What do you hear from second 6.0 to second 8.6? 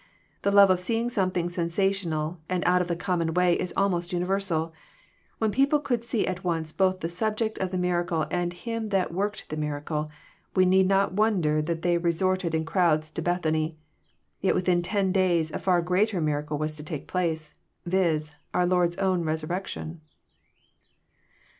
see at once both the subject of the miracle and